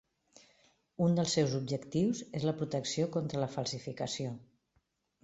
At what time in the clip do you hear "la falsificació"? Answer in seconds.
3.45-4.33